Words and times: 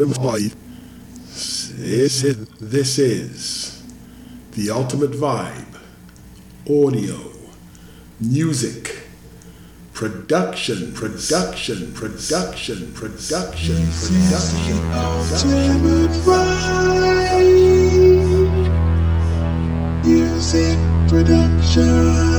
them 0.00 0.14
fight. 0.14 0.54
This 1.76 2.24
is, 2.24 2.46
this 2.58 2.98
is 2.98 3.82
the 4.52 4.70
ultimate 4.70 5.12
vibe. 5.12 5.78
Audio, 6.68 7.32
music, 8.18 9.06
production, 9.92 10.94
production, 10.94 11.92
production, 11.92 12.92
production, 12.94 13.92
production. 13.94 14.50
Music 20.02 20.78
production. 21.08 22.29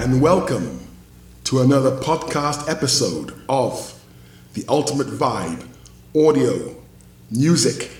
And 0.00 0.22
welcome 0.22 0.80
to 1.44 1.60
another 1.60 1.94
podcast 1.98 2.66
episode 2.70 3.34
of 3.50 4.02
The 4.54 4.64
Ultimate 4.66 5.08
Vibe 5.08 5.66
Audio 6.16 6.74
Music 7.30 7.90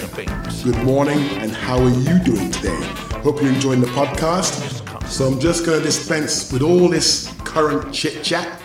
Good 0.65 0.83
morning, 0.85 1.19
and 1.39 1.53
how 1.53 1.79
are 1.79 1.91
you 1.91 2.19
doing 2.21 2.51
today? 2.51 2.81
Hope 3.23 3.41
you're 3.41 3.53
enjoying 3.53 3.81
the 3.81 3.87
podcast. 3.89 4.81
So 5.07 5.27
I'm 5.27 5.39
just 5.41 5.67
going 5.67 5.79
to 5.79 5.85
dispense 5.85 6.51
with 6.53 6.63
all 6.63 6.89
this 6.89 7.33
current 7.45 7.93
chit 7.93 8.25
chat 8.25 8.62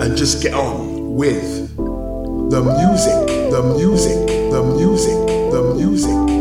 and 0.00 0.16
just 0.16 0.42
get 0.42 0.54
on 0.54 1.14
with 1.14 1.76
the 1.76 2.62
music, 2.62 3.50
the 3.50 3.74
music, 3.76 4.26
the 4.50 4.62
music, 4.76 5.26
the 5.52 5.74
music, 5.76 6.39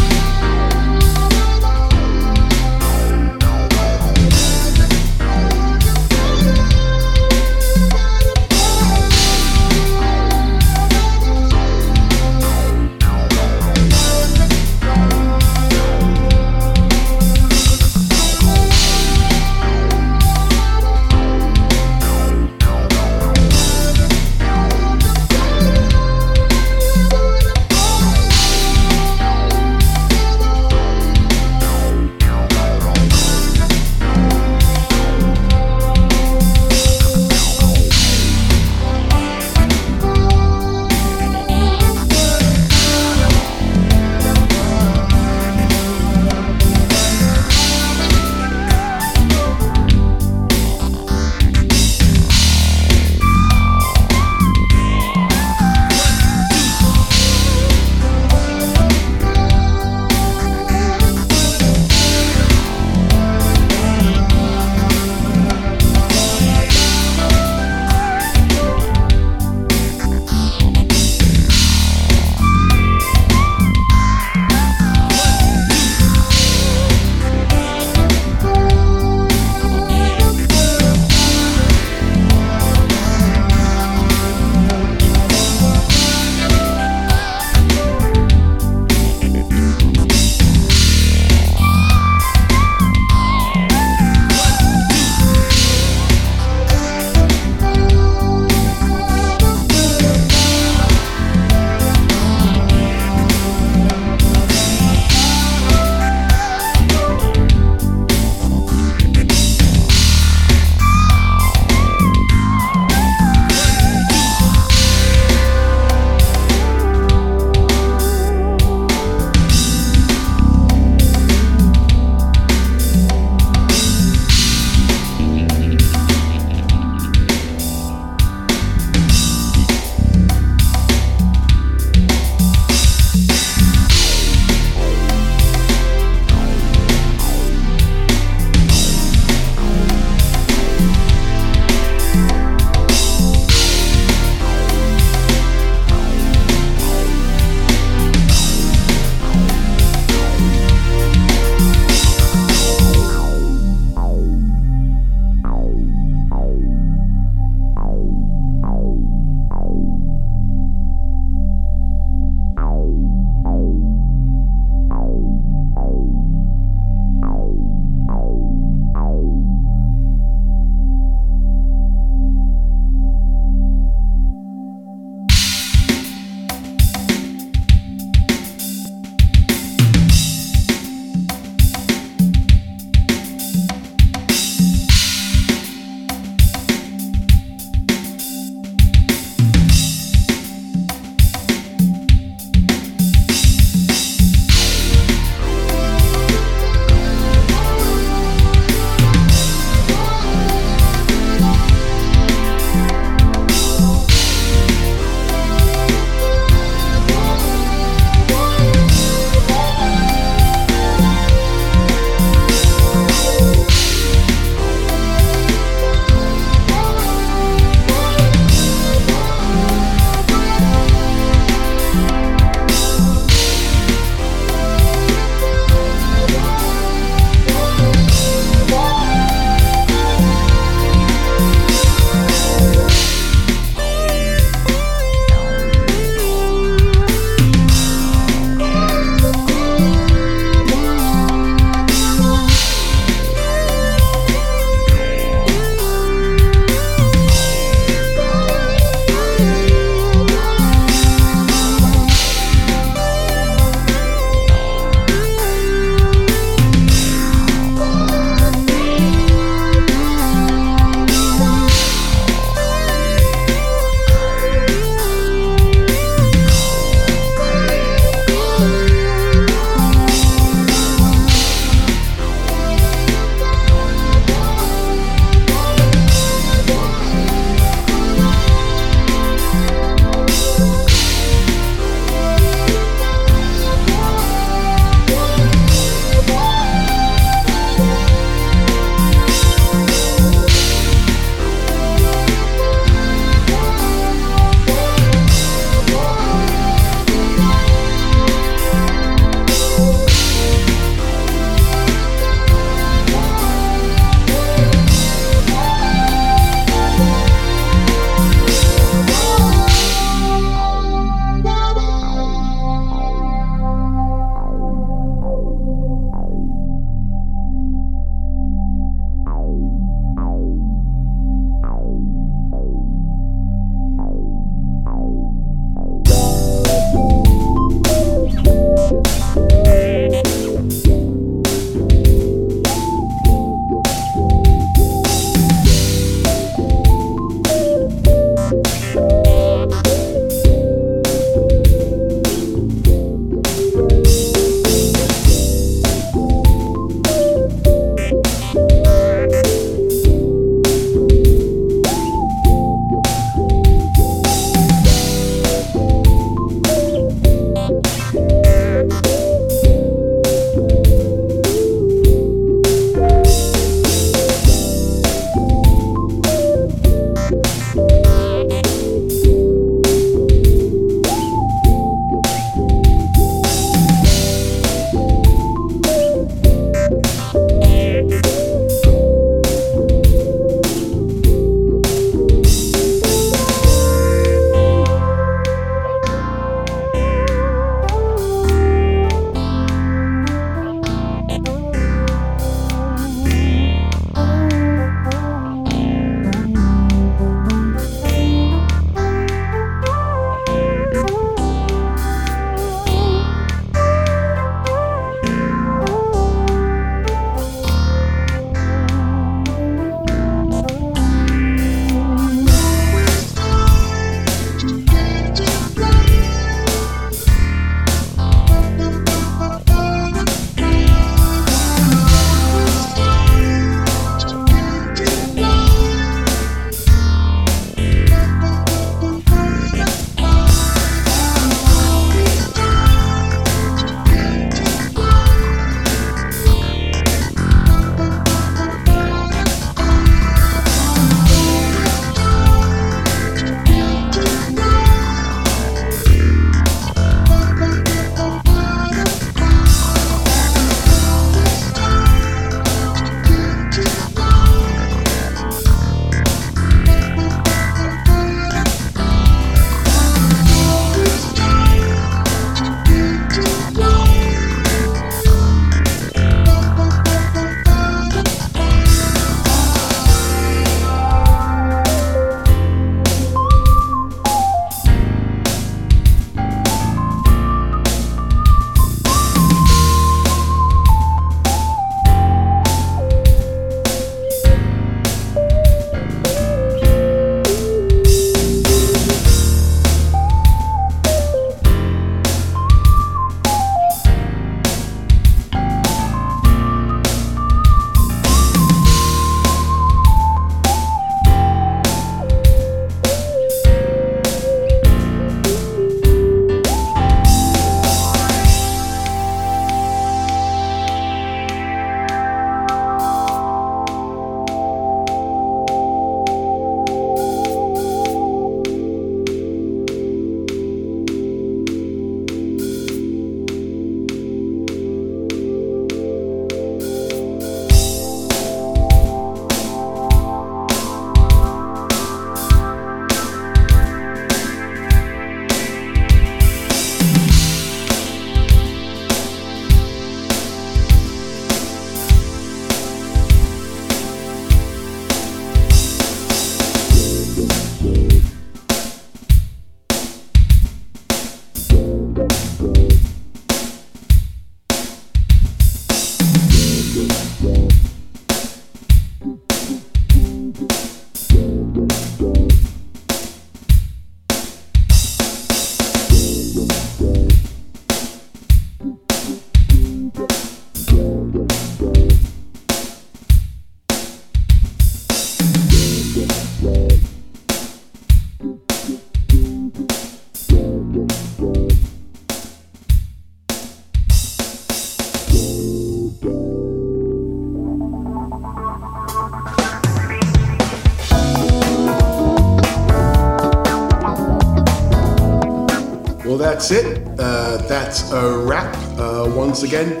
That's 596.62 596.70
it. 596.70 597.18
Uh, 597.18 597.56
that's 597.66 598.12
a 598.12 598.38
wrap. 598.38 598.72
Uh, 598.96 599.28
once 599.34 599.64
again, 599.64 600.00